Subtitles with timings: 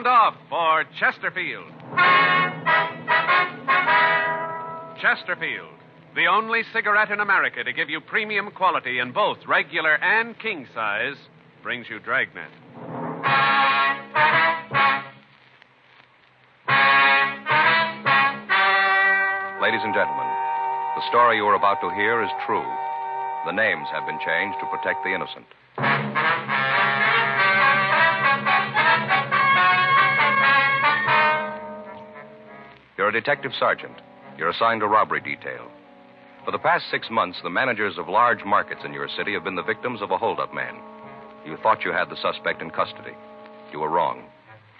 [0.00, 1.68] Sound off for Chesterfield.
[4.98, 5.76] Chesterfield,
[6.14, 10.66] the only cigarette in America to give you premium quality in both regular and king
[10.74, 11.16] size,
[11.62, 12.48] brings you Dragnet.
[19.60, 20.28] Ladies and gentlemen,
[20.96, 22.64] the story you are about to hear is true.
[23.44, 25.44] The names have been changed to protect the innocent.
[33.10, 33.96] A detective sergeant.
[34.38, 35.68] You're assigned to robbery detail.
[36.44, 39.56] For the past six months, the managers of large markets in your city have been
[39.56, 40.76] the victims of a holdup man.
[41.44, 43.10] You thought you had the suspect in custody.
[43.72, 44.24] You were wrong.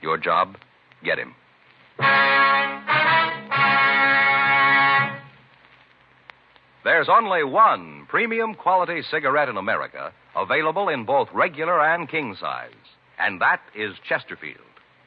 [0.01, 0.57] Your job?
[1.02, 1.35] Get him.
[6.85, 12.71] There's only one premium quality cigarette in America available in both regular and king size,
[13.19, 14.59] and that is Chesterfield.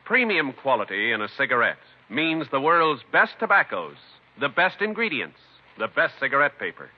[0.04, 1.78] Premium quality in a cigarette
[2.14, 3.98] means the world's best tobaccos,
[4.40, 5.40] the best ingredients,
[5.78, 6.90] the best cigarette paper.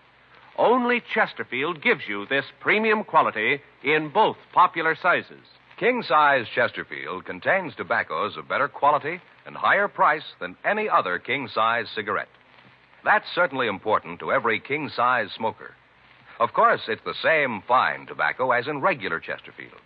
[0.58, 5.46] Only Chesterfield gives you this premium quality in both popular sizes.
[5.78, 11.50] King size Chesterfield contains tobaccos of better quality and higher price than any other king
[11.54, 12.30] size cigarette.
[13.04, 15.74] That's certainly important to every king size smoker.
[16.40, 19.82] Of course, it's the same fine tobacco as in regular Chesterfield.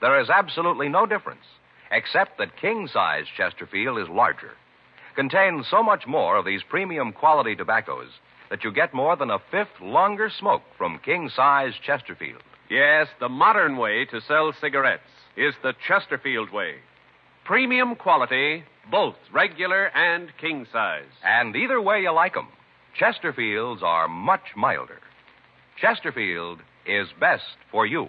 [0.00, 1.44] There is absolutely no difference,
[1.90, 4.52] except that king size Chesterfield is larger.
[5.20, 8.08] Contains so much more of these premium quality tobaccos
[8.48, 12.40] that you get more than a fifth longer smoke from king size Chesterfield.
[12.70, 15.02] Yes, the modern way to sell cigarettes
[15.36, 16.76] is the Chesterfield way.
[17.44, 21.12] Premium quality, both regular and king size.
[21.22, 22.48] And either way you like 'em,
[22.98, 25.00] Chesterfields are much milder.
[25.76, 28.08] Chesterfield is best for you.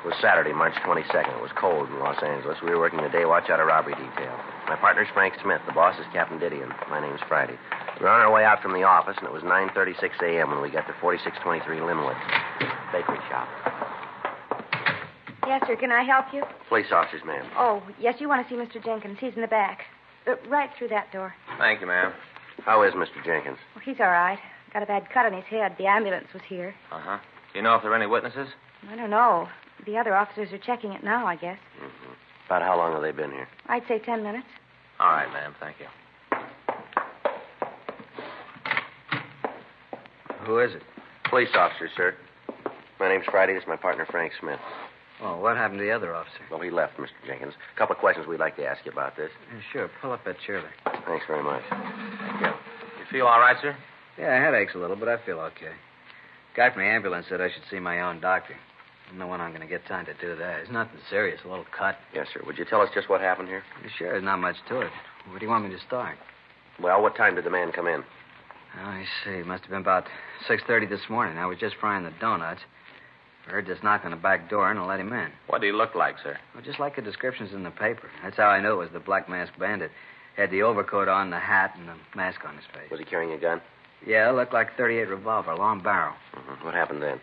[0.00, 1.36] It was Saturday, March 22nd.
[1.36, 2.56] It was cold in Los Angeles.
[2.64, 4.32] We were working the day watch out of robbery detail.
[4.66, 5.60] My partner's Frank Smith.
[5.66, 6.72] The boss is Captain Didion.
[6.88, 7.58] My name's Friday.
[8.00, 10.50] We were on our way out from the office, and it was 9.36 a.m.
[10.52, 12.16] when we got to 4623 Linwood.
[12.96, 13.44] Bakery shop.
[15.46, 15.76] Yes, sir.
[15.76, 16.44] Can I help you?
[16.70, 17.44] Police officers, ma'am.
[17.58, 18.82] Oh, yes, you want to see Mr.
[18.82, 19.18] Jenkins.
[19.20, 19.80] He's in the back.
[20.26, 21.34] Uh, right through that door.
[21.58, 22.12] Thank you, ma'am.
[22.64, 23.22] How is Mr.
[23.22, 23.58] Jenkins?
[23.76, 24.38] Oh, he's all right.
[24.72, 25.74] Got a bad cut on his head.
[25.76, 26.74] The ambulance was here.
[26.90, 27.18] Uh huh.
[27.52, 28.48] Do you know if there are any witnesses?
[28.88, 29.48] I don't know.
[29.86, 31.58] The other officers are checking it now, I guess.
[31.78, 32.12] Mm-hmm.
[32.46, 33.48] About how long have they been here?
[33.66, 34.46] I'd say ten minutes.
[34.98, 35.54] All right, ma'am.
[35.60, 35.86] Thank you.
[40.46, 40.82] Who is it?
[41.28, 42.14] Police officer, sir.
[42.98, 43.54] My name's Friday.
[43.54, 44.58] This is my partner, Frank Smith.
[45.22, 46.40] Oh, what happened to the other officer?
[46.50, 47.08] Well, he left, Mr.
[47.26, 47.54] Jenkins.
[47.74, 49.30] A couple of questions we'd like to ask you about this.
[49.52, 49.90] Yeah, sure.
[50.00, 51.02] Pull up that chair there.
[51.06, 51.62] Thanks very much.
[51.70, 52.46] Thank you.
[52.46, 53.76] You feel all right, sir?
[54.18, 55.72] Yeah, headaches a little, but I feel okay.
[56.56, 58.56] Guy from the ambulance said I should see my own doctor.
[59.10, 60.60] I don't know when I'm going to get time to do that.
[60.60, 61.96] It's nothing serious, a little cut.
[62.14, 62.42] Yes, sir.
[62.46, 63.64] Would you tell us just what happened here?
[63.98, 64.90] Sure, there's not much to it.
[65.28, 66.16] Where do you want me to start?
[66.80, 68.04] Well, what time did the man come in?
[68.78, 69.42] Oh, I see.
[69.42, 70.06] Must have been about
[70.48, 71.38] 6.30 this morning.
[71.38, 72.60] I was just frying the donuts.
[73.48, 75.32] I heard this knock on the back door, and I let him in.
[75.48, 76.38] What did he look like, sir?
[76.54, 78.08] Well, just like the descriptions in the paper.
[78.22, 79.90] That's how I knew it was the Black Masked Bandit.
[80.36, 82.88] Had the overcoat on, the hat, and the mask on his face.
[82.92, 83.60] Was he carrying a gun?
[84.06, 86.14] Yeah, it looked like a 38 revolver, long barrel.
[86.36, 86.64] Mm-hmm.
[86.64, 87.20] What happened then?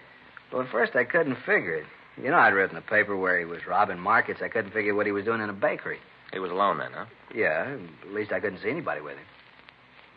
[0.52, 1.86] Well, at first I couldn't figure it.
[2.22, 4.42] You know, I'd read in the paper where he was robbing markets.
[4.44, 6.00] I couldn't figure what he was doing in a bakery.
[6.34, 7.06] He was alone then, huh?
[7.34, 9.26] Yeah, at least I couldn't see anybody with him.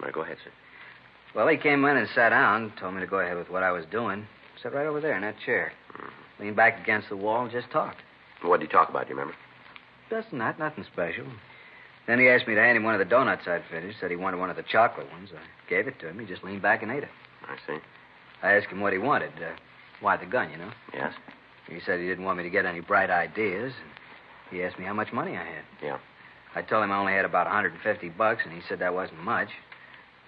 [0.01, 0.51] All right, go ahead, sir.
[1.35, 3.71] Well, he came in and sat down, told me to go ahead with what I
[3.71, 4.27] was doing.
[4.63, 5.73] Sat right over there in that chair.
[5.93, 6.43] Mm-hmm.
[6.43, 7.99] Leaned back against the wall and just talked.
[8.43, 9.37] What did he talk about, do you remember?
[10.09, 11.27] Just that, nothing special.
[12.07, 14.01] Then he asked me to hand him one of the donuts I'd finished.
[14.01, 15.31] Said he wanted one of the chocolate ones.
[15.33, 16.19] I gave it to him.
[16.19, 17.11] He just leaned back and ate it.
[17.47, 17.79] I see.
[18.43, 19.33] I asked him what he wanted.
[19.37, 19.55] Uh,
[20.01, 20.73] why the gun, you know?
[20.93, 21.15] Yes?
[21.69, 23.73] He said he didn't want me to get any bright ideas.
[24.51, 25.65] And he asked me how much money I had.
[25.83, 25.99] Yeah.
[26.55, 29.49] I told him I only had about 150 bucks, and he said that wasn't much.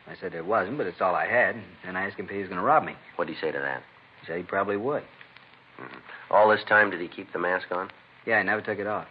[0.06, 1.56] I said there wasn't, but it's all I had.
[1.84, 2.94] And I asked him if he was going to rob me.
[3.16, 3.82] What did he say to that?
[4.20, 5.02] He said he probably would.
[5.80, 5.98] Mm-hmm.
[6.30, 7.90] All this time, did he keep the mask on?
[8.26, 9.06] Yeah, he never took it off.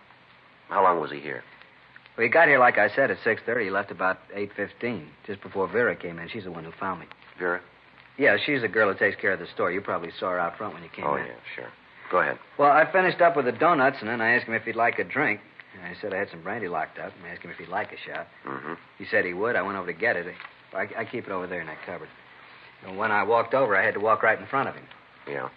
[0.69, 1.43] How long was he here?
[2.17, 3.63] Well, he got here, like I said, at 6.30.
[3.63, 6.29] He left about 8.15, just before Vera came in.
[6.29, 7.07] She's the one who found me.
[7.37, 7.61] Vera?
[8.17, 9.71] Yeah, she's the girl who takes care of the store.
[9.71, 11.11] You probably saw her out front when you came in.
[11.11, 11.25] oh, in.
[11.25, 11.69] yeah, sure.
[12.11, 12.37] Go ahead.
[12.59, 14.99] Well, I finished up with the donuts, and then I asked him if he'd like
[14.99, 15.39] a drink.
[15.81, 17.97] I said I had some brandy locked up and asked him if he'd like a
[18.09, 18.27] shot.
[18.45, 18.73] Mm-hmm.
[18.97, 19.55] He said he would.
[19.55, 20.27] I went over to get it.
[20.73, 22.09] I, I keep it over there in that cupboard.
[22.85, 24.83] And when I walked over, I had to walk right in front of him.
[25.27, 25.49] Yeah.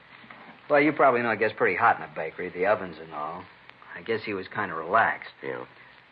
[0.69, 3.45] Well, you probably know it gets pretty hot in a bakery, the ovens and all.
[3.97, 5.33] I guess he was kind of relaxed.
[5.43, 5.65] Yeah.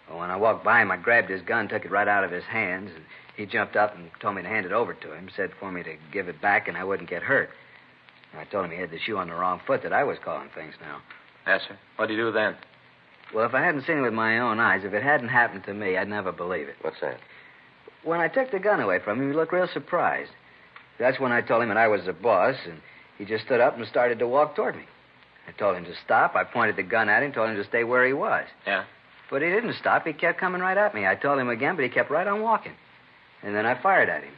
[0.09, 2.31] Well, when I walked by him, I grabbed his gun, took it right out of
[2.31, 3.05] his hands, and
[3.37, 5.83] he jumped up and told me to hand it over to him, said for me
[5.83, 7.51] to give it back and I wouldn't get hurt.
[8.37, 10.49] I told him he had the shoe on the wrong foot, that I was calling
[10.55, 11.01] things now.
[11.47, 11.77] Yes, sir.
[11.97, 12.57] What'd you do then?
[13.35, 15.75] Well, if I hadn't seen it with my own eyes, if it hadn't happened to
[15.75, 16.77] me, I'd never believe it.
[16.83, 17.19] What's that?
[18.05, 20.33] When I took the gun away from him, he looked real surprised.
[20.99, 22.81] That's when I told him that I was the boss, and
[23.19, 24.85] he just stood up and started to walk toward me.
[25.49, 26.35] I told him to stop.
[26.37, 28.47] I pointed the gun at him, told him to stay where he was.
[28.67, 28.85] Yeah?
[29.31, 30.07] But he didn't stop.
[30.07, 31.07] He kept coming right at me.
[31.07, 32.73] I told him again, but he kept right on walking.
[33.43, 34.35] And then I fired at him.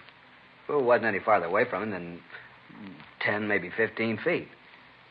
[0.68, 2.20] Well, it wasn't any farther away from him than
[3.20, 4.48] 10, maybe 15 feet.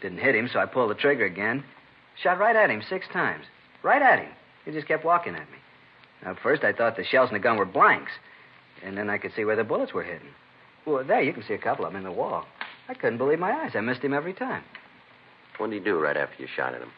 [0.01, 1.63] Didn't hit him, so I pulled the trigger again.
[2.21, 3.45] Shot right at him six times.
[3.83, 4.31] Right at him.
[4.65, 5.57] He just kept walking at me.
[6.23, 8.11] Now, at first, I thought the shells in the gun were blanks.
[8.83, 10.29] And then I could see where the bullets were hitting.
[10.85, 12.45] Well, there, you can see a couple of them in the wall.
[12.89, 13.71] I couldn't believe my eyes.
[13.75, 14.63] I missed him every time.
[15.57, 16.91] What did he do right after you shot at him?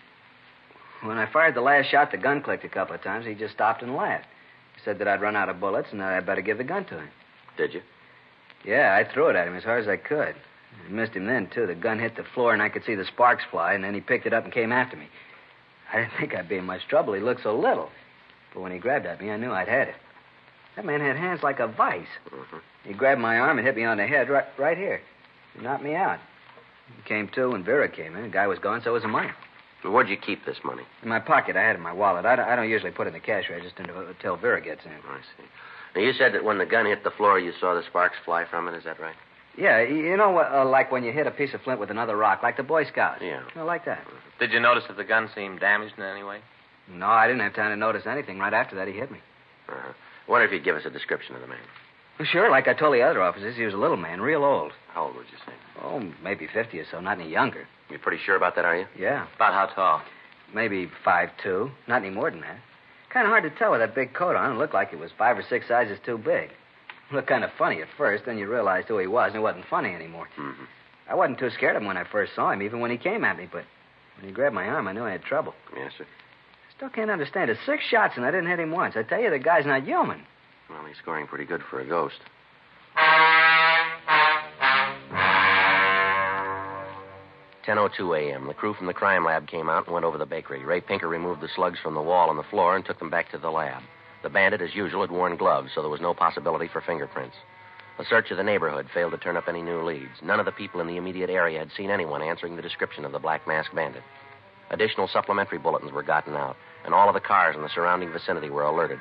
[1.01, 3.25] When I fired the last shot, the gun clicked a couple of times.
[3.25, 4.25] He just stopped and laughed.
[4.75, 6.85] He said that I'd run out of bullets and that I'd better give the gun
[6.85, 7.09] to him.
[7.57, 7.81] Did you?
[8.65, 10.35] Yeah, I threw it at him as hard as I could.
[10.85, 11.67] I missed him then, too.
[11.67, 14.01] The gun hit the floor, and I could see the sparks fly, and then he
[14.01, 15.07] picked it up and came after me.
[15.93, 17.13] I didn't think I'd be in much trouble.
[17.13, 17.89] He looked so little.
[18.53, 19.95] But when he grabbed at me, I knew I'd had it.
[20.75, 22.07] That man had hands like a vice.
[22.29, 22.57] Mm-hmm.
[22.83, 25.01] He grabbed my arm and hit me on the head right, right here.
[25.55, 26.19] He knocked me out.
[26.97, 28.23] He came to when Vera came in.
[28.23, 29.31] The guy was gone, so was the money.
[29.85, 30.81] Well, where'd you keep this money?
[31.03, 32.25] In my pocket, I had it in my wallet.
[32.25, 34.83] I don't, I don't usually put it in the cash register until, until Vera gets
[34.83, 34.91] in.
[34.91, 35.45] I see.
[35.95, 38.45] Now, you said that when the gun hit the floor, you saw the sparks fly
[38.49, 38.73] from it.
[38.73, 39.13] Is that right?
[39.55, 42.17] Yeah, you you know, uh, like when you hit a piece of flint with another
[42.17, 43.21] rock, like the Boy Scouts.
[43.21, 43.41] Yeah.
[43.53, 44.03] You know, like that.
[44.39, 46.39] Did you notice that the gun seemed damaged in any way?
[46.91, 48.39] No, I didn't have time to notice anything.
[48.39, 49.19] Right after that, he hit me.
[49.69, 49.93] Uh-huh.
[50.27, 51.59] I wonder if you'd give us a description of the man.
[52.17, 54.71] Well, sure, like I told the other officers, he was a little man, real old.
[54.93, 55.53] How old would you say?
[55.83, 57.67] Oh, maybe 50 or so, not any younger.
[57.89, 58.85] You're pretty sure about that, are you?
[58.97, 60.01] Yeah, About how tall?
[60.53, 62.57] maybe five two, not any more than that.
[63.09, 64.51] Kind of hard to tell with that big coat on.
[64.53, 66.49] It looked like it was five or six sizes too big.
[67.11, 69.65] Looked kind of funny at first, then you realized who he was, and it wasn't
[69.69, 70.27] funny anymore.
[70.37, 70.63] Mm-hmm.
[71.09, 73.23] I wasn't too scared of him when I first saw him, even when he came
[73.23, 73.63] at me, but
[74.17, 75.53] when he grabbed my arm, I knew I had trouble.
[75.75, 76.05] Yes, sir.
[76.75, 77.57] Still can't understand it.
[77.65, 78.95] Six shots, and I didn't hit him once.
[78.97, 80.23] I tell you, the guy's not human.
[80.69, 82.19] Well, he's scoring pretty good for a ghost.
[87.65, 88.47] 10.02 a.m.
[88.47, 90.63] The crew from the crime lab came out and went over the bakery.
[90.63, 93.31] Ray Pinker removed the slugs from the wall and the floor and took them back
[93.31, 93.81] to the lab.
[94.21, 97.35] The bandit, as usual, had worn gloves, so there was no possibility for fingerprints.
[97.97, 100.21] A search of the neighborhood failed to turn up any new leads.
[100.21, 103.11] None of the people in the immediate area had seen anyone answering the description of
[103.11, 104.03] the Black Mask Bandit.
[104.69, 108.49] Additional supplementary bulletins were gotten out, and all of the cars in the surrounding vicinity
[108.49, 108.99] were alerted.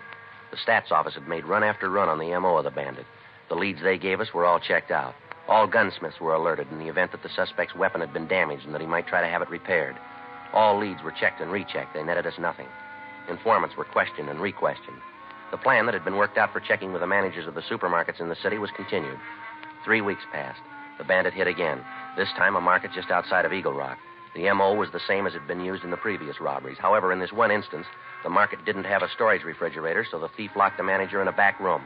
[0.50, 3.06] The stats office had made run after run on the MO of the bandit.
[3.48, 5.14] The leads they gave us were all checked out.
[5.48, 8.74] All gunsmiths were alerted in the event that the suspect's weapon had been damaged and
[8.74, 9.96] that he might try to have it repaired.
[10.52, 11.94] All leads were checked and rechecked.
[11.94, 12.68] They netted us nothing.
[13.28, 15.00] Informants were questioned and re-questioned.
[15.50, 18.20] The plan that had been worked out for checking with the managers of the supermarkets
[18.20, 19.18] in the city was continued.
[19.84, 20.60] Three weeks passed.
[20.98, 21.80] The bandit hit again,
[22.16, 23.98] this time a market just outside of Eagle Rock.
[24.34, 26.78] The MO was the same as had been used in the previous robberies.
[26.78, 27.86] However, in this one instance,
[28.22, 31.32] the market didn't have a storage refrigerator, so the thief locked the manager in a
[31.32, 31.82] back room.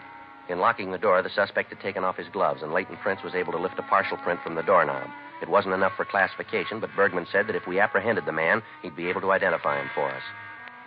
[0.49, 3.35] In locking the door, the suspect had taken off his gloves, and Latent Prints was
[3.35, 5.09] able to lift a partial print from the doorknob.
[5.43, 8.97] It wasn't enough for classification, but Bergman said that if we apprehended the man, he'd
[8.97, 10.23] be able to identify him for us.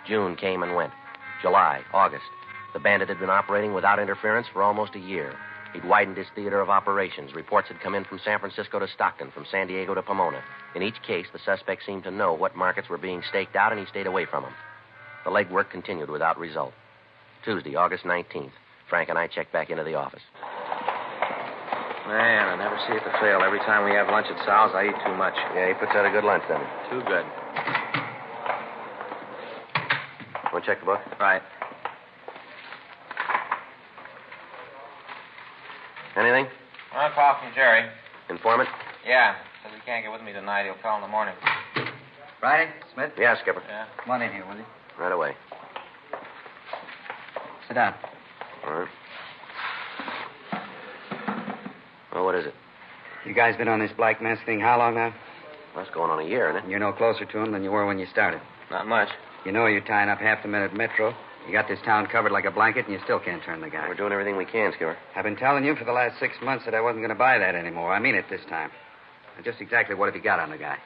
[0.07, 0.91] June came and went.
[1.41, 2.25] July, August.
[2.73, 5.35] The bandit had been operating without interference for almost a year.
[5.73, 7.33] He'd widened his theater of operations.
[7.33, 10.41] Reports had come in from San Francisco to Stockton, from San Diego to Pomona.
[10.75, 13.79] In each case, the suspect seemed to know what markets were being staked out, and
[13.79, 14.53] he stayed away from them.
[15.23, 16.73] The legwork continued without result.
[17.45, 18.51] Tuesday, August 19th.
[18.91, 20.21] Frank and I checked back into the office.
[22.11, 23.39] Man, I never see it to fail.
[23.41, 25.33] Every time we have lunch at Sal's, I eat too much.
[25.55, 26.89] Yeah, he puts out a good lunch, doesn't he?
[26.91, 27.23] Too good.
[30.51, 30.99] Want to check the book?
[31.21, 31.41] Right.
[36.17, 36.51] Anything?
[36.93, 37.87] Well, a call from Jerry.
[38.29, 38.67] Informant?
[39.07, 39.35] Yeah.
[39.63, 40.65] Says he can't get with me tonight.
[40.65, 41.33] He'll call in the morning.
[42.41, 43.63] Friday, Smith, Yeah, Skipper.
[43.69, 43.85] Yeah.
[44.03, 44.65] come on in here, will you?
[44.99, 45.31] Right away.
[47.69, 47.93] Sit down.
[48.65, 48.87] All right.
[52.13, 52.53] Well, what is it?
[53.25, 55.13] You guys been on this Black Mask thing how long now?
[55.77, 56.63] It's going on a year, isn't it?
[56.63, 58.41] And you're no closer to him than you were when you started.
[58.69, 59.09] Not much.
[59.45, 61.15] You know you're tying up half the men at Metro.
[61.47, 63.87] You got this town covered like a blanket, and you still can't turn the guy.
[63.87, 64.97] We're doing everything we can, Skipper.
[65.15, 67.37] I've been telling you for the last six months that I wasn't going to buy
[67.39, 67.93] that anymore.
[67.93, 68.69] I mean it this time.
[69.37, 70.77] Now, Just exactly what have you got on the guy?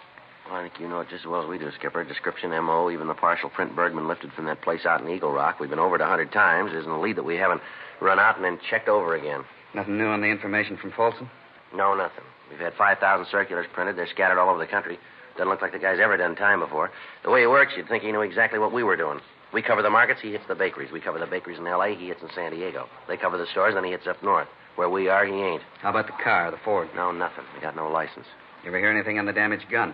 [0.47, 2.03] Well, I think you know it just as well as we do, Skipper.
[2.03, 5.59] Description, M.O., even the partial print Bergman lifted from that place out in Eagle Rock.
[5.59, 6.71] We've been over it a hundred times.
[6.71, 7.61] Isn't a lead that we haven't
[7.99, 9.43] run out and then checked over again.
[9.73, 11.29] Nothing new on the information from Folsom?
[11.73, 12.23] No, nothing.
[12.49, 13.97] We've had 5,000 circulars printed.
[13.97, 14.99] They're scattered all over the country.
[15.35, 16.91] Doesn't look like the guy's ever done time before.
[17.23, 19.19] The way he works, you'd think he knew exactly what we were doing.
[19.51, 20.91] We cover the markets, he hits the bakeries.
[20.91, 22.87] We cover the bakeries in L.A., he hits in San Diego.
[23.07, 24.47] They cover the stores, then he hits up north.
[24.75, 25.61] Where we are, he ain't.
[25.81, 26.89] How about the car, the Ford?
[26.95, 27.45] No, nothing.
[27.53, 28.25] We got no license.
[28.63, 29.93] You ever hear anything on the damaged gun?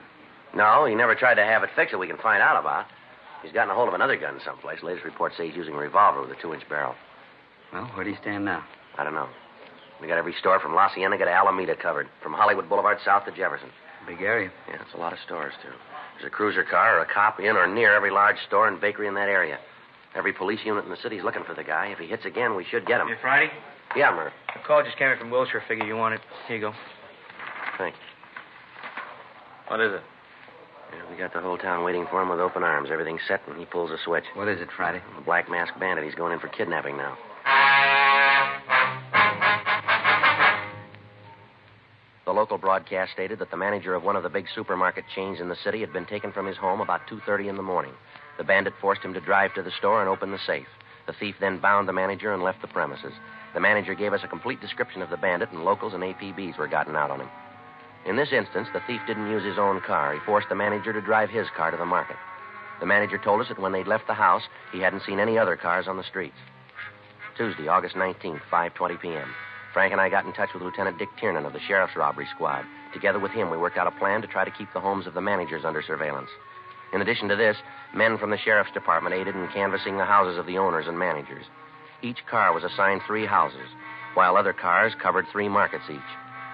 [0.55, 2.85] No, he never tried to have it fixed that we can find out about.
[3.43, 4.83] He's gotten a hold of another gun someplace.
[4.83, 6.95] Latest reports say he's using a revolver with a two-inch barrel.
[7.73, 8.63] Well, where do you stand now?
[8.97, 9.29] I don't know.
[10.01, 13.31] We got every store from La Cienega to Alameda covered, from Hollywood Boulevard south to
[13.31, 13.69] Jefferson.
[14.07, 14.51] Big area.
[14.67, 15.69] Yeah, it's a lot of stores, too.
[16.15, 19.07] There's a cruiser car or a cop in or near every large store and bakery
[19.07, 19.57] in that area.
[20.15, 21.87] Every police unit in the city's looking for the guy.
[21.87, 23.07] If he hits again, we should get him.
[23.07, 23.51] Hey, Friday?
[23.95, 24.33] Yeah, Murph.
[24.55, 25.63] A call just came in from Wilshire.
[25.67, 26.21] Figure you want it.
[26.47, 26.73] Here you go.
[27.77, 27.97] Thanks.
[29.67, 30.01] What is it?
[30.93, 32.89] Yeah, we got the whole town waiting for him with open arms.
[32.91, 34.25] Everything's set, and he pulls a switch.
[34.33, 35.01] What is it, Friday?
[35.15, 36.05] The Black Mask Bandit.
[36.05, 37.17] He's going in for kidnapping now.
[42.25, 45.49] The local broadcast stated that the manager of one of the big supermarket chains in
[45.49, 47.93] the city had been taken from his home about 2:30 in the morning.
[48.37, 50.67] The bandit forced him to drive to the store and open the safe.
[51.07, 53.13] The thief then bound the manager and left the premises.
[53.53, 56.67] The manager gave us a complete description of the bandit, and locals and APBs were
[56.67, 57.29] gotten out on him.
[58.05, 60.13] In this instance, the thief didn't use his own car.
[60.13, 62.17] He forced the manager to drive his car to the market.
[62.79, 64.41] The manager told us that when they'd left the house,
[64.71, 66.37] he hadn't seen any other cars on the streets.
[67.37, 69.29] Tuesday, August 19th, 5:20 p.m.
[69.71, 72.65] Frank and I got in touch with Lieutenant Dick Tiernan of the Sheriff's Robbery Squad.
[72.91, 75.13] Together with him, we worked out a plan to try to keep the homes of
[75.13, 76.29] the managers under surveillance.
[76.93, 77.55] In addition to this,
[77.93, 81.45] men from the Sheriff's Department aided in canvassing the houses of the owners and managers.
[82.01, 83.69] Each car was assigned three houses,
[84.15, 85.99] while other cars covered three markets each.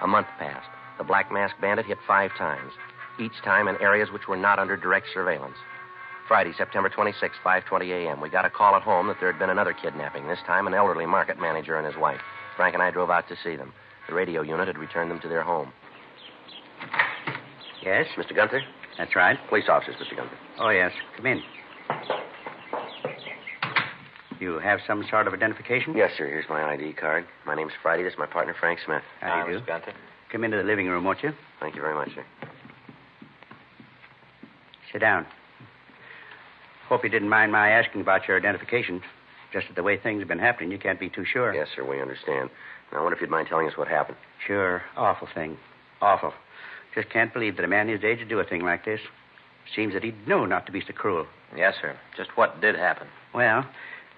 [0.02, 0.68] A month passed.
[0.98, 2.72] The Black Mask Bandit hit five times,
[3.20, 5.56] each time in areas which were not under direct surveillance.
[6.26, 8.20] Friday, September 26, 5:20 a.m.
[8.20, 10.26] We got a call at home that there had been another kidnapping.
[10.28, 12.20] This time, an elderly market manager and his wife.
[12.56, 13.72] Frank and I drove out to see them.
[14.08, 15.72] The radio unit had returned them to their home.
[17.82, 18.06] Yes?
[18.16, 18.34] Mr.
[18.34, 18.62] Gunther?
[18.98, 19.38] That's right.
[19.48, 20.16] Police officers, Mr.
[20.16, 20.36] Gunther.
[20.58, 20.92] Oh, yes.
[21.16, 21.42] Come in.
[24.40, 25.96] You have some sort of identification?
[25.96, 26.26] Yes, sir.
[26.26, 27.26] Here's my ID card.
[27.46, 28.02] My name's Friday.
[28.02, 29.02] This is my partner, Frank Smith.
[29.20, 29.60] How do you Mr.
[29.60, 29.66] do?
[29.66, 29.92] Gunther.
[30.30, 31.32] Come into the living room, won't you?
[31.60, 32.24] Thank you very much, sir.
[34.92, 35.26] Sit down.
[36.88, 39.02] Hope you didn't mind my asking about your identification.
[39.52, 41.54] Just that the way things have been happening, you can't be too sure.
[41.54, 41.84] Yes, sir.
[41.84, 42.50] We understand.
[42.92, 44.18] Now, I wonder if you'd mind telling us what happened.
[44.46, 44.82] Sure.
[44.96, 45.56] Awful thing.
[46.00, 46.32] Awful.
[46.94, 49.00] Just can't believe that a man his age would do a thing like this.
[49.74, 51.26] Seems that he'd know not to be so cruel.
[51.56, 51.96] Yes, sir.
[52.16, 53.06] Just what did happen?
[53.34, 53.66] Well,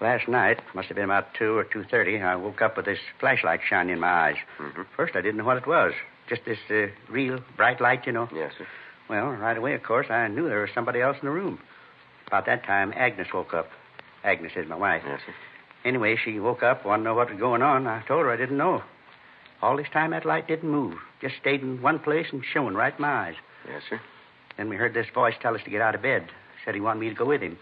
[0.01, 3.61] last night, must have been about 2 or 2.30, I woke up with this flashlight
[3.67, 4.35] shining in my eyes.
[4.59, 4.85] Mhm.
[4.95, 5.93] First, I didn't know what it was.
[6.27, 8.27] Just this uh, real bright light, you know.
[8.33, 8.67] Yes, sir.
[9.09, 11.59] Well, right away, of course, I knew there was somebody else in the room.
[12.27, 13.67] About that time, Agnes woke up.
[14.23, 15.03] Agnes is my wife.
[15.05, 15.33] Yes, sir.
[15.83, 17.87] Anyway, she woke up, wanted to know what was going on.
[17.87, 18.83] I told her I didn't know.
[19.61, 20.95] All this time, that light didn't move.
[21.21, 23.35] Just stayed in one place and shone right in my eyes.
[23.67, 23.99] Yes, sir.
[24.57, 26.27] Then we heard this voice tell us to get out of bed.
[26.63, 27.57] Said he wanted me to go with him.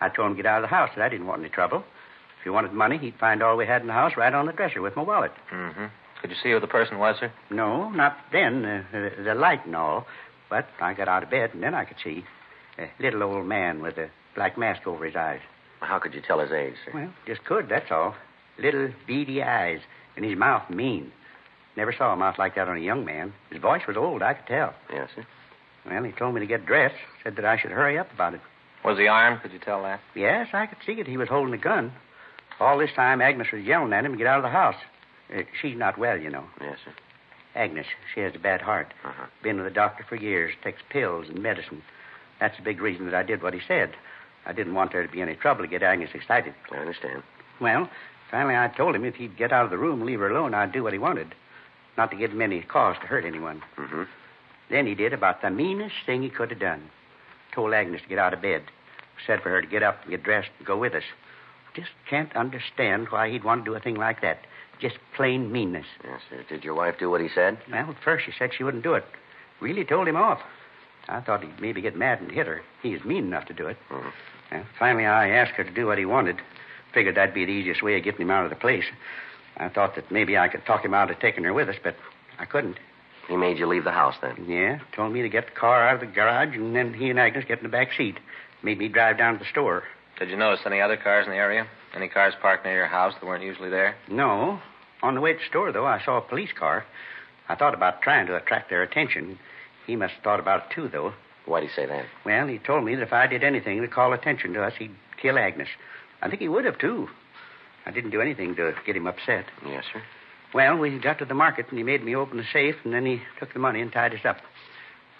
[0.00, 1.78] I told him to get out of the house, that I didn't want any trouble.
[1.78, 4.52] If he wanted money, he'd find all we had in the house right on the
[4.52, 5.32] dresser with my wallet.
[5.52, 5.86] Mm-hmm.
[6.20, 7.32] Could you see who the person was, sir?
[7.50, 8.64] No, not then.
[8.64, 10.06] Uh, the, the light and all.
[10.48, 12.24] But I got out of bed, and then I could see.
[12.78, 15.40] A little old man with a black mask over his eyes.
[15.80, 16.90] How could you tell his age, sir?
[16.94, 18.14] Well, just could, that's all.
[18.58, 19.80] Little beady eyes,
[20.14, 21.12] and his mouth mean.
[21.76, 23.32] Never saw a mouth like that on a young man.
[23.50, 24.74] His voice was old, I could tell.
[24.92, 25.26] Yes, sir.
[25.88, 28.40] Well, he told me to get dressed, said that I should hurry up about it.
[28.86, 29.42] Was he armed?
[29.42, 30.00] Could you tell that?
[30.14, 31.08] Yes, I could see it.
[31.08, 31.92] He was holding a gun.
[32.60, 34.76] All this time, Agnes was yelling at him to get out of the house.
[35.34, 36.44] Uh, she's not well, you know.
[36.60, 36.94] Yes, sir.
[37.56, 38.94] Agnes, she has a bad heart.
[39.04, 39.26] Uh-huh.
[39.42, 41.82] Been with a doctor for years, takes pills and medicine.
[42.38, 43.92] That's the big reason that I did what he said.
[44.46, 46.54] I didn't want there to be any trouble to get Agnes excited.
[46.70, 47.24] I understand.
[47.60, 47.90] Well,
[48.30, 50.54] finally I told him if he'd get out of the room and leave her alone,
[50.54, 51.34] I'd do what he wanted.
[51.96, 53.62] Not to give him any cause to hurt anyone.
[53.76, 54.02] Mm-hmm.
[54.70, 56.88] Then he did about the meanest thing he could have done.
[57.52, 58.62] Told Agnes to get out of bed.
[59.26, 61.04] Said for her to get up and get dressed and go with us.
[61.74, 64.46] Just can't understand why he'd want to do a thing like that.
[64.80, 65.86] Just plain meanness.
[66.04, 66.44] Yes, sir.
[66.48, 67.58] Did your wife do what he said?
[67.70, 69.04] Well, at first she said she wouldn't do it.
[69.60, 70.40] Really told him off.
[71.08, 72.62] I thought he'd maybe get mad and hit her.
[72.82, 73.76] He's mean enough to do it.
[73.90, 74.08] Mm-hmm.
[74.52, 76.40] Well, finally, I asked her to do what he wanted.
[76.92, 78.84] Figured that'd be the easiest way of getting him out of the place.
[79.56, 81.96] I thought that maybe I could talk him out of taking her with us, but
[82.38, 82.78] I couldn't.
[83.28, 84.44] He made you leave the house then.
[84.48, 87.18] Yeah, told me to get the car out of the garage, and then he and
[87.18, 88.18] Agnes get in the back seat.
[88.66, 89.84] Made me drive down to the store.
[90.18, 91.68] Did you notice any other cars in the area?
[91.94, 93.94] Any cars parked near your house that weren't usually there?
[94.10, 94.58] No.
[95.04, 96.84] On the way to the store, though, I saw a police car.
[97.48, 99.38] I thought about trying to attract their attention.
[99.86, 101.12] He must have thought about it, too, though.
[101.44, 102.06] Why'd he say that?
[102.24, 104.96] Well, he told me that if I did anything to call attention to us, he'd
[105.22, 105.68] kill Agnes.
[106.20, 107.06] I think he would have, too.
[107.86, 109.44] I didn't do anything to get him upset.
[109.64, 110.02] Yes, sir.
[110.52, 113.06] Well, we got to the market, and he made me open the safe, and then
[113.06, 114.38] he took the money and tied us up.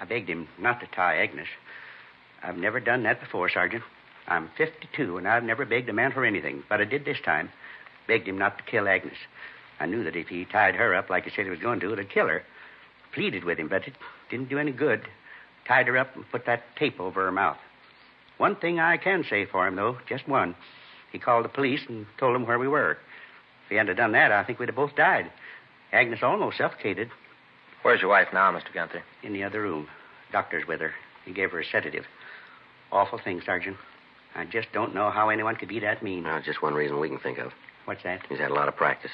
[0.00, 1.46] I begged him not to tie Agnes.
[2.46, 3.82] I've never done that before, Sergeant.
[4.28, 7.50] I'm 52, and I've never begged a man for anything, but I did this time.
[8.06, 9.16] Begged him not to kill Agnes.
[9.80, 11.92] I knew that if he tied her up like he said he was going to,
[11.92, 12.44] it'd kill her.
[13.12, 13.94] Pleaded with him, but it
[14.30, 15.02] didn't do any good.
[15.66, 17.58] Tied her up and put that tape over her mouth.
[18.38, 20.54] One thing I can say for him, though, just one.
[21.10, 22.92] He called the police and told them where we were.
[22.92, 25.30] If he hadn't done that, I think we'd have both died.
[25.92, 27.10] Agnes almost suffocated
[27.82, 28.74] Where's your wife now, Mr.
[28.74, 29.02] Gunther?
[29.22, 29.86] in the other room.
[30.32, 30.92] Doctor's with her.
[31.24, 32.04] He gave her a sedative.
[32.93, 33.76] Awful thing, Sergeant.
[34.35, 36.25] I just don't know how anyone could be that mean.
[36.25, 37.52] Well, just one reason we can think of.
[37.87, 38.21] What's that?
[38.28, 39.11] He's had a lot of practice.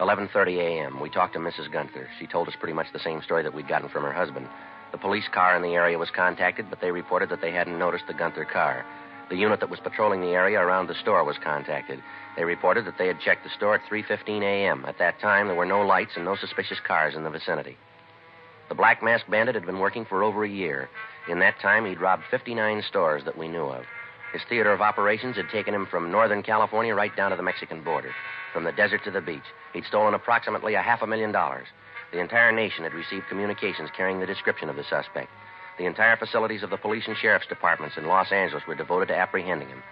[0.00, 1.00] 11:30 a.m.
[1.00, 1.70] We talked to Mrs.
[1.70, 2.08] Gunther.
[2.18, 4.46] She told us pretty much the same story that we'd gotten from her husband.
[4.92, 8.06] The police car in the area was contacted, but they reported that they hadn't noticed
[8.06, 8.84] the Gunther car.
[9.30, 12.02] The unit that was patrolling the area around the store was contacted.
[12.36, 14.84] They reported that they had checked the store at 3:15 a.m.
[14.86, 17.76] At that time, there were no lights and no suspicious cars in the vicinity.
[18.68, 20.88] The Black Mask Bandit had been working for over a year.
[21.28, 23.84] In that time, he'd robbed 59 stores that we knew of.
[24.32, 27.82] His theater of operations had taken him from Northern California right down to the Mexican
[27.82, 28.12] border,
[28.52, 29.46] from the desert to the beach.
[29.72, 31.68] He'd stolen approximately a half a million dollars.
[32.12, 35.30] The entire nation had received communications carrying the description of the suspect.
[35.78, 39.16] The entire facilities of the police and sheriff's departments in Los Angeles were devoted to
[39.16, 39.82] apprehending him.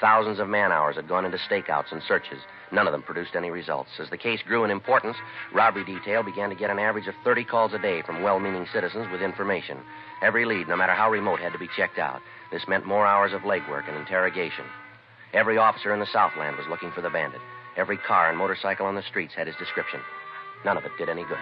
[0.00, 2.40] Thousands of man hours had gone into stakeouts and searches.
[2.72, 3.90] None of them produced any results.
[4.00, 5.16] As the case grew in importance,
[5.52, 8.66] robbery detail began to get an average of 30 calls a day from well meaning
[8.72, 9.78] citizens with information.
[10.20, 12.20] Every lead, no matter how remote, had to be checked out.
[12.50, 14.64] This meant more hours of legwork and interrogation.
[15.32, 17.40] Every officer in the Southland was looking for the bandit.
[17.76, 20.00] Every car and motorcycle on the streets had his description.
[20.64, 21.38] None of it did any good.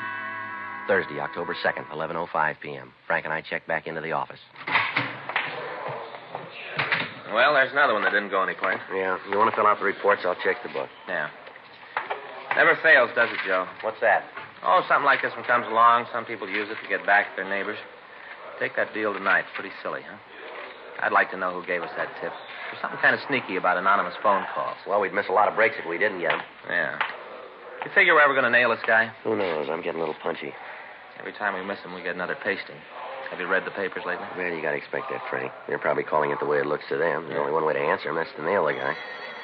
[0.87, 2.92] Thursday, October 2nd, 11.05 p.m.
[3.06, 4.40] Frank and I checked back into the office.
[7.33, 8.81] Well, there's another one that didn't go anyplace.
[8.92, 10.23] Yeah, you want to fill out the reports?
[10.25, 10.88] I'll check the book.
[11.09, 11.29] Yeah.
[12.57, 13.66] Never fails, does it, Joe?
[13.81, 14.25] What's that?
[14.62, 16.07] Oh, something like this one comes along.
[16.12, 17.79] Some people use it to get back at their neighbors.
[18.61, 19.49] Take that deal tonight.
[19.49, 20.21] It's pretty silly, huh?
[21.01, 22.31] I'd like to know who gave us that tip.
[22.71, 24.77] There's something kind of sneaky about anonymous phone calls.
[24.87, 26.42] Well, we'd miss a lot of breaks if we didn't get them.
[26.68, 26.99] Yeah.
[27.85, 29.11] You figure we're ever going to nail this guy?
[29.25, 29.66] Who knows?
[29.68, 30.53] I'm getting a little punchy.
[31.18, 32.77] Every time we miss him, we get another pasting.
[33.33, 34.27] Have you read the papers lately?
[34.37, 35.51] Well, you got to expect that, Frank.
[35.66, 37.29] They're probably calling it the way it looks to them.
[37.29, 38.16] There's only one way to answer him.
[38.16, 38.95] That's to nail the guy.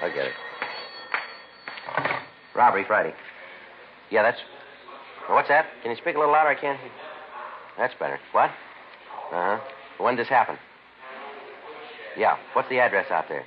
[0.03, 0.33] I'll get it.
[2.55, 3.15] Robbery Friday.
[4.11, 4.37] Yeah, that's.
[5.27, 5.65] Well, what's that?
[5.81, 6.51] Can you speak a little louder?
[6.51, 6.79] I can't.
[7.79, 8.21] That's better.
[8.33, 8.51] What?
[9.33, 9.59] Uh huh.
[9.97, 10.59] When did this happen?
[12.15, 12.37] Yeah.
[12.53, 13.47] What's the address out there?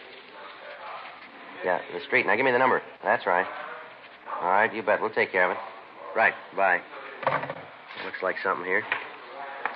[1.63, 2.25] Yeah, the street.
[2.25, 2.81] Now give me the number.
[3.03, 3.45] That's right.
[4.41, 5.01] All right, you bet.
[5.01, 5.57] We'll take care of it.
[6.15, 6.33] Right.
[6.55, 6.81] Bye.
[8.05, 8.83] Looks like something here.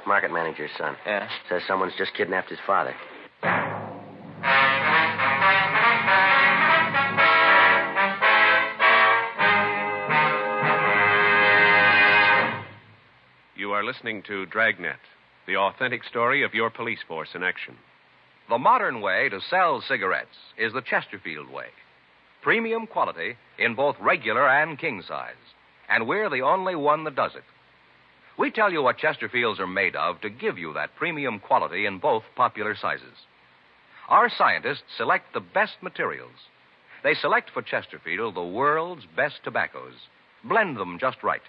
[0.06, 0.96] It's market manager's son.
[1.04, 1.28] Yeah.
[1.50, 2.94] Says someone's just kidnapped his father.
[13.58, 15.00] You are listening to Dragnet,
[15.48, 17.76] the authentic story of your police force in action.
[18.48, 21.70] The modern way to sell cigarettes is the Chesterfield way.
[22.44, 25.34] Premium quality in both regular and king size.
[25.90, 27.44] And we're the only one that does it.
[28.38, 32.00] We tell you what Chesterfields are made of to give you that premium quality in
[32.00, 33.26] both popular sizes.
[34.10, 36.50] Our scientists select the best materials.
[37.04, 39.94] They select for Chesterfield the world's best tobaccos,
[40.44, 41.42] blend them just right,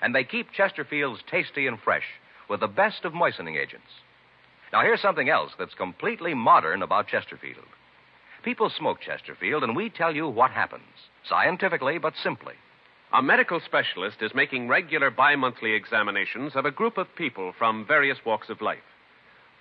[0.00, 2.04] and they keep Chesterfields tasty and fresh
[2.48, 3.90] with the best of moistening agents.
[4.72, 7.64] Now, here's something else that's completely modern about Chesterfield.
[8.44, 10.82] People smoke Chesterfield, and we tell you what happens,
[11.28, 12.54] scientifically but simply.
[13.12, 17.84] A medical specialist is making regular bi monthly examinations of a group of people from
[17.84, 18.78] various walks of life.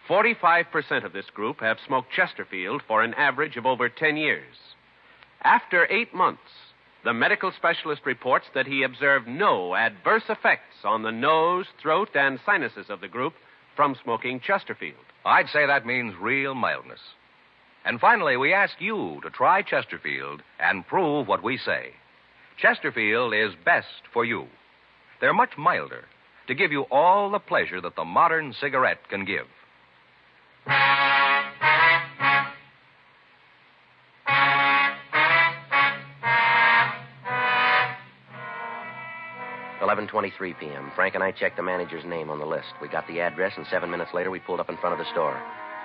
[0.07, 4.55] 45% of this group have smoked Chesterfield for an average of over 10 years.
[5.41, 6.51] After eight months,
[7.03, 12.39] the medical specialist reports that he observed no adverse effects on the nose, throat, and
[12.45, 13.33] sinuses of the group
[13.75, 15.05] from smoking Chesterfield.
[15.25, 16.99] I'd say that means real mildness.
[17.83, 21.93] And finally, we ask you to try Chesterfield and prove what we say.
[22.61, 24.45] Chesterfield is best for you.
[25.21, 26.05] They're much milder
[26.47, 29.45] to give you all the pleasure that the modern cigarette can give.
[39.81, 40.91] Eleven twenty-three p.m.
[40.95, 42.73] Frank and I checked the manager's name on the list.
[42.81, 45.09] We got the address, and seven minutes later, we pulled up in front of the
[45.11, 45.41] store.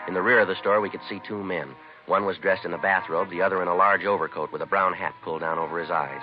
[0.09, 1.69] In the rear of the store, we could see two men.
[2.07, 4.93] One was dressed in a bathrobe, the other in a large overcoat with a brown
[4.93, 6.21] hat pulled down over his eyes.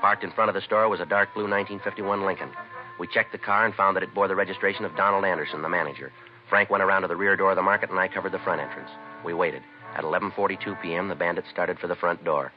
[0.00, 2.50] Parked in front of the store was a dark blue 1951 Lincoln.
[2.98, 5.68] We checked the car and found that it bore the registration of Donald Anderson, the
[5.68, 6.12] manager.
[6.48, 8.60] Frank went around to the rear door of the market, and I covered the front
[8.60, 8.90] entrance.
[9.24, 9.62] We waited.
[9.96, 12.52] At 11:42 p.m., the bandits started for the front door.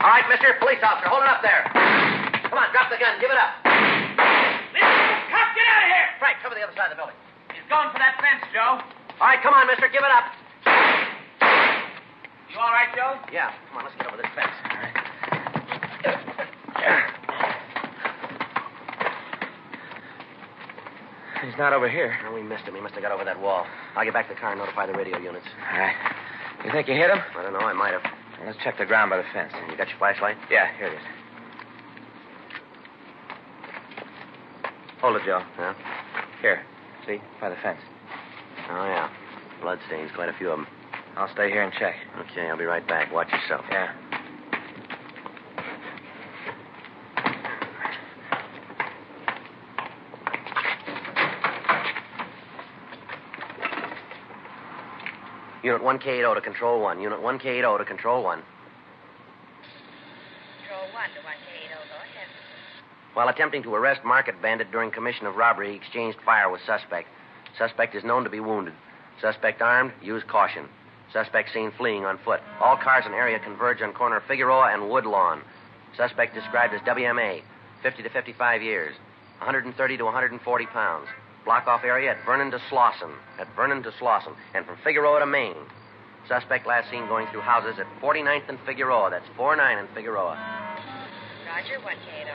[0.00, 1.68] All right, Mister Police Officer, hold it up there.
[2.48, 3.20] Come on, drop the gun.
[3.20, 3.52] Give it up.
[4.72, 4.88] Mister
[5.32, 6.08] Cop, get out of here!
[6.18, 7.16] Frank, cover the other side of the building.
[7.52, 8.80] He's going for that fence, Joe.
[9.20, 9.88] All right, come on, Mister.
[9.88, 10.32] Give it up.
[12.48, 13.20] You all right, Joe?
[13.32, 15.03] Yeah, come on, let's get over this fence.
[21.54, 22.18] He's not over here.
[22.26, 22.74] Oh, well, we missed him.
[22.74, 23.64] He must have got over that wall.
[23.94, 25.46] I'll get back to the car and notify the radio units.
[25.70, 25.94] All right.
[26.64, 27.18] You think you hit him?
[27.38, 27.60] I don't know.
[27.60, 28.02] I might have.
[28.02, 29.52] Well, let's check the ground by the fence.
[29.70, 30.36] You got your flashlight?
[30.50, 31.02] Yeah, here it is.
[35.00, 35.42] Hold it, Joe.
[35.56, 35.74] Yeah?
[36.42, 36.62] Here.
[37.06, 37.18] See?
[37.40, 37.78] By the fence.
[38.70, 39.08] Oh, yeah.
[39.62, 40.66] Blood stains, quite a few of them.
[41.16, 41.94] I'll stay here and check.
[42.18, 43.12] Okay, I'll be right back.
[43.12, 43.64] Watch yourself.
[43.70, 43.94] Yeah.
[55.64, 57.00] Unit 1K80 to Control 1.
[57.00, 58.42] Unit 1K80 to Control 1.
[60.60, 61.70] Control 1 to 1K80.
[61.70, 62.28] Go ahead.
[63.14, 67.08] While attempting to arrest market bandit during commission of robbery, he exchanged fire with suspect.
[67.56, 68.74] Suspect is known to be wounded.
[69.22, 69.92] Suspect armed.
[70.02, 70.68] Use caution.
[71.14, 72.40] Suspect seen fleeing on foot.
[72.60, 75.40] All cars in area converge on corner Figueroa and Woodlawn.
[75.96, 77.40] Suspect described as WMA,
[77.82, 78.94] 50 to 55 years,
[79.38, 81.08] 130 to 140 pounds.
[81.44, 83.12] Block off area at Vernon to Slauson.
[83.38, 84.32] At Vernon to Slauson.
[84.56, 85.56] And from Figueroa to Main.
[86.24, 89.12] Suspect last seen going through houses at 49th and Figueroa.
[89.12, 90.40] That's 49 and Figueroa.
[91.44, 92.32] Roger, 1K80.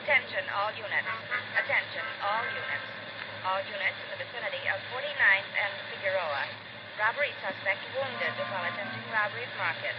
[0.00, 1.12] Attention, all units.
[1.60, 2.88] Attention, all units.
[3.44, 6.42] All units in the vicinity of 49th and Figueroa.
[6.96, 9.92] Robbery suspect wounded while attempting robbery of market.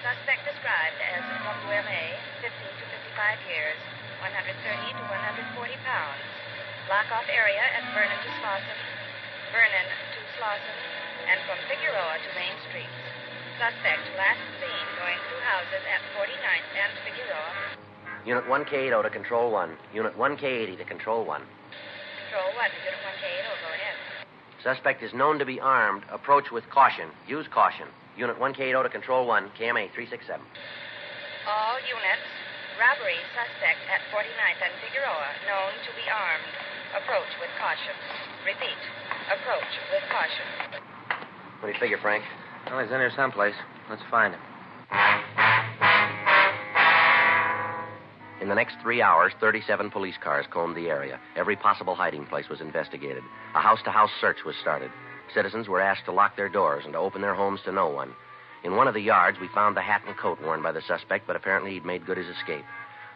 [0.00, 3.76] Suspect described as WMA, 15 to 55 years,
[4.24, 6.37] 130 to 140 pounds.
[6.88, 8.78] Block off area at Vernon to Slauson,
[9.52, 10.76] Vernon to Slauson,
[11.28, 12.88] and from Figueroa to Main Street.
[13.60, 17.52] Suspect last seen going through houses at 49th and Figueroa.
[18.24, 19.76] Unit 1K80 to Control 1.
[19.92, 21.44] Unit 1K80 to Control 1.
[22.24, 23.44] Control 1 to Unit 1K80.
[23.52, 23.96] Go ahead.
[24.64, 26.08] Suspect is known to be armed.
[26.08, 27.12] Approach with caution.
[27.28, 27.92] Use caution.
[28.16, 29.52] Unit 1K80 to Control 1.
[29.60, 30.40] KMA 367.
[31.44, 32.28] All units.
[32.80, 36.67] Robbery suspect at 49th and Figueroa, known to be armed.
[36.96, 37.94] Approach with caution.
[38.46, 38.80] Repeat.
[39.28, 40.46] Approach with caution.
[41.60, 42.24] What do you figure, Frank?
[42.66, 43.54] Well, he's in here someplace.
[43.90, 44.40] Let's find him.
[48.40, 51.20] In the next three hours, 37 police cars combed the area.
[51.36, 53.22] Every possible hiding place was investigated.
[53.54, 54.90] A house to house search was started.
[55.34, 58.14] Citizens were asked to lock their doors and to open their homes to no one.
[58.64, 61.26] In one of the yards, we found the hat and coat worn by the suspect,
[61.26, 62.64] but apparently he'd made good his escape.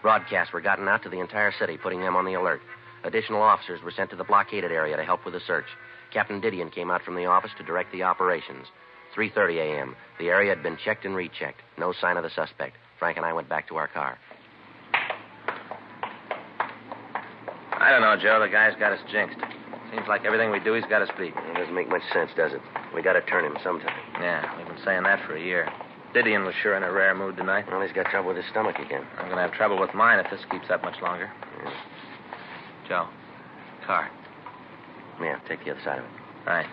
[0.02, 2.60] Broadcasts were gotten out to the entire city, putting them on the alert.
[3.04, 5.66] Additional officers were sent to the blockaded area to help with the search.
[6.12, 8.66] Captain Didion came out from the office to direct the operations.
[9.16, 9.96] 3:30 a.m.
[10.18, 11.60] The area had been checked and rechecked.
[11.78, 12.76] No sign of the suspect.
[12.98, 14.18] Frank and I went back to our car.
[17.72, 18.38] I don't know, Joe.
[18.40, 19.38] The guy's got us jinxed.
[19.90, 21.34] Seems like everything we do, he's got us beat.
[21.36, 22.60] It doesn't make much sense, does it?
[22.94, 23.92] We got to turn him sometime.
[24.20, 25.68] Yeah, we've been saying that for a year.
[26.14, 27.66] Didion was sure in a rare mood tonight.
[27.70, 29.04] Well, he's got trouble with his stomach again.
[29.18, 31.30] I'm going to have trouble with mine if this keeps up much longer.
[31.64, 31.70] Yeah.
[32.92, 33.08] Joe,
[33.88, 34.04] car.
[35.16, 36.12] Yeah, take the other side of it.
[36.44, 36.68] Right.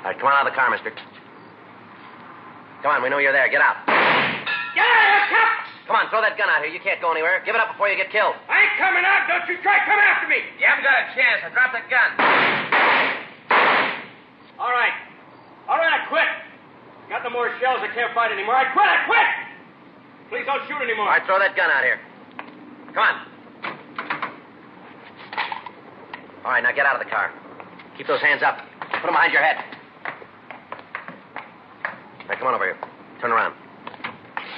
[0.00, 0.96] All right, come on out of the car, mister.
[2.80, 3.52] Come on, we know you're there.
[3.52, 3.84] Get out.
[3.84, 5.52] Get out of here, cop!
[5.92, 6.72] Come on, throw that gun out here.
[6.72, 7.44] You can't go anywhere.
[7.44, 8.32] Give it up before you get killed.
[8.48, 9.28] I ain't coming out.
[9.28, 10.40] Don't you try coming after me.
[10.56, 11.44] You haven't got a chance.
[11.44, 12.16] I dropped the gun.
[14.56, 14.96] All right.
[15.68, 16.32] All right, I quit.
[17.12, 17.84] Got no more shells.
[17.84, 18.56] I can't fight anymore.
[18.56, 18.88] I quit.
[18.88, 19.39] I quit.
[20.30, 21.10] Please don't shoot anymore.
[21.10, 21.98] All right, throw that gun out here.
[22.94, 23.16] Come on.
[26.46, 27.34] All right, now get out of the car.
[27.98, 28.62] Keep those hands up.
[29.02, 29.58] Put them behind your head.
[32.30, 32.78] Now, come on over here.
[33.20, 33.58] Turn around.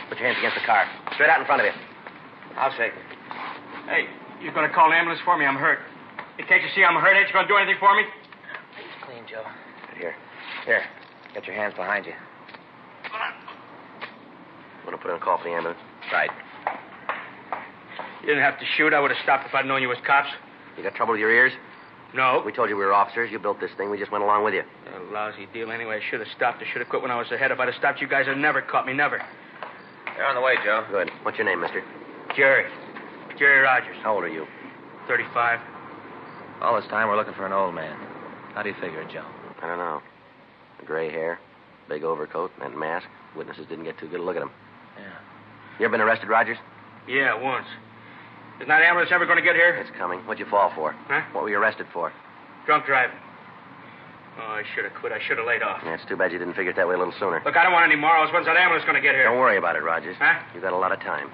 [0.09, 0.85] Put your hands against the car.
[1.17, 1.73] Straight out in front of you.
[2.57, 2.93] I'll shake.
[3.89, 4.05] Hey,
[4.43, 5.47] you're going to call an ambulance for me.
[5.47, 5.81] I'm hurt.
[6.37, 7.17] Hey, can't you see I'm hurt?
[7.17, 8.05] Ain't you going to do anything for me?
[8.77, 9.49] Please, clean, Joe.
[9.97, 10.15] Here.
[10.67, 10.85] Here.
[11.33, 12.13] Get your hands behind you.
[14.85, 15.81] Want to put in a call for the ambulance?
[16.13, 16.31] Right.
[18.21, 18.93] You didn't have to shoot.
[18.93, 20.29] I would have stopped if I'd known you was cops.
[20.77, 21.53] You got trouble with your ears?
[22.15, 22.43] No.
[22.45, 23.31] We told you we were officers.
[23.33, 23.91] You built this thing.
[23.91, 24.63] We just went along with you.
[24.63, 26.01] A lousy deal anyway.
[26.05, 26.63] I should have stopped.
[26.63, 27.51] I should have quit when I was ahead.
[27.51, 28.93] If I'd have stopped, you guys would have never caught me.
[28.93, 29.21] Never.
[30.17, 30.85] They're on the way, Joe.
[30.91, 31.11] Good.
[31.23, 31.83] What's your name, mister?
[32.37, 32.71] Jerry.
[33.39, 33.97] Jerry Rogers.
[34.03, 34.47] How old are you?
[35.09, 35.61] 35.
[36.61, 37.99] All this time, we're looking for an old man.
[38.55, 39.25] How do you figure it, Joe?
[39.63, 40.01] I don't know.
[40.85, 41.39] Gray hair,
[41.89, 43.07] big overcoat, and that mask.
[43.37, 44.51] Witnesses didn't get too good a look at him.
[44.99, 45.05] Yeah.
[45.79, 46.59] You ever been arrested, Rogers?
[47.09, 47.67] Yeah, once.
[48.57, 49.75] Isn't that ambulance ever going to get here?
[49.77, 50.21] It's coming.
[50.21, 50.93] What'd you fall for?
[51.09, 51.23] Huh?
[51.33, 52.13] What were you arrested for?
[52.67, 53.17] Drunk driving.
[54.39, 55.13] Oh, I should have quit.
[55.13, 55.83] I should have laid off.
[55.85, 57.43] Yeah, it's too bad you didn't figure it that way a little sooner.
[57.45, 58.31] Look, I don't want any morals.
[58.33, 59.25] When's that ambulance going to get here?
[59.25, 60.17] Don't worry about it, Rogers.
[60.19, 60.41] Huh?
[60.55, 61.29] You've got a lot of time.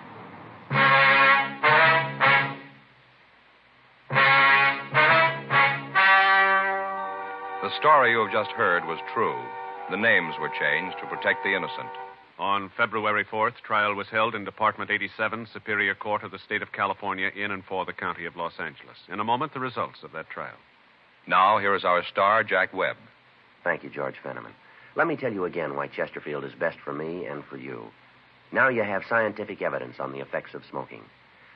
[7.62, 9.37] The story you have just heard was true.
[9.90, 11.92] The names were changed to protect the innocent.
[12.38, 16.70] On February 4th, trial was held in Department 87, Superior Court of the State of
[16.70, 18.96] California, in and for the County of Los Angeles.
[19.09, 20.57] In a moment, the results of that trial.
[21.27, 22.96] Now, here is our star, Jack Webb.
[23.64, 24.53] Thank you, George Fenneman.
[24.94, 27.87] Let me tell you again why Chesterfield is best for me and for you.
[28.53, 31.03] Now you have scientific evidence on the effects of smoking.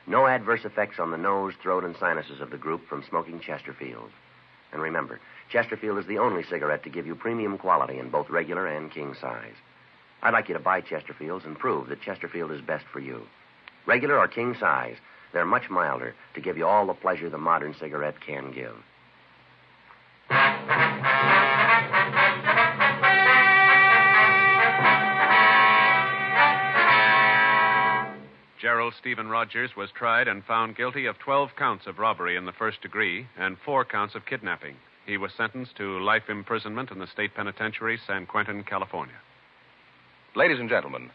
[0.05, 4.11] No adverse effects on the nose, throat, and sinuses of the group from smoking Chesterfield.
[4.73, 8.67] And remember, Chesterfield is the only cigarette to give you premium quality in both regular
[8.67, 9.55] and king size.
[10.23, 13.23] I'd like you to buy Chesterfields and prove that Chesterfield is best for you.
[13.85, 14.95] Regular or king size,
[15.33, 18.73] they're much milder to give you all the pleasure the modern cigarette can give.
[28.61, 32.53] Gerald Stephen Rogers was tried and found guilty of 12 counts of robbery in the
[32.53, 34.77] first degree and four counts of kidnapping.
[35.05, 39.15] He was sentenced to life imprisonment in the state penitentiary, San Quentin, California.
[40.35, 41.11] Ladies and gentlemen,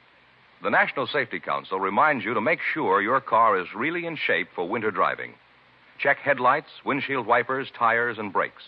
[0.62, 4.46] the National Safety Council reminds you to make sure your car is really in shape
[4.54, 5.35] for winter driving.
[5.98, 8.62] Check headlights, windshield wipers, tires, and brakes.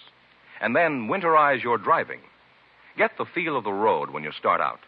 [0.61, 2.19] And then winterize your driving.
[2.99, 4.81] Get the feel of the road when you start out.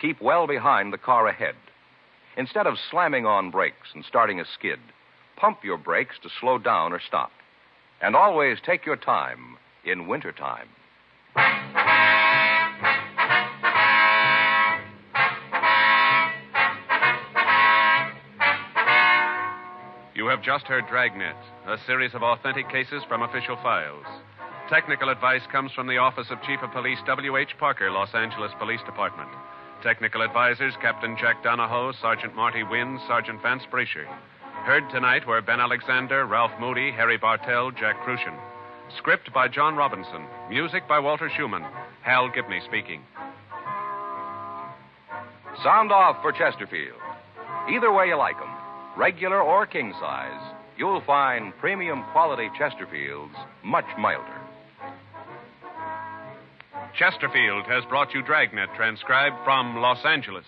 [0.00, 1.54] Keep well behind the car ahead.
[2.36, 4.80] Instead of slamming on brakes and starting a skid,
[5.36, 7.30] pump your brakes to slow down or stop.
[8.02, 10.66] And always take your time in wintertime.
[20.26, 21.36] You have just heard Dragnet,
[21.68, 24.04] a series of authentic cases from official files.
[24.68, 27.54] Technical advice comes from the Office of Chief of Police W.H.
[27.60, 29.30] Parker, Los Angeles Police Department.
[29.84, 34.04] Technical advisors Captain Jack Donahoe, Sergeant Marty Wynn, Sergeant Vance Brasher.
[34.66, 38.36] Heard tonight were Ben Alexander, Ralph Moody, Harry Bartell, Jack Kruschen.
[38.98, 40.26] Script by John Robinson.
[40.50, 41.64] Music by Walter Schumann.
[42.02, 43.00] Hal Gibney speaking.
[45.62, 46.98] Sound off for Chesterfield.
[47.70, 48.55] Either way you like 'em,
[48.96, 54.40] regular or king size, you'll find premium quality Chesterfields much milder.
[56.98, 60.46] Chesterfield has brought you Dragnet, transcribed from Los Angeles.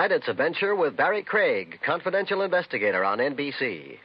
[0.00, 3.98] Tonight, it's Adventure with Barry Craig, confidential investigator on NBC.